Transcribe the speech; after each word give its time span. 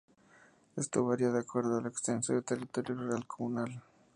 Esto 0.77 1.05
varía, 1.05 1.29
de 1.29 1.41
acuerdo 1.41 1.77
a 1.77 1.81
lo 1.81 1.87
extenso 1.87 2.33
del 2.33 2.43
territorio 2.43 2.95
rural 2.95 3.27
comunal. 3.27 3.83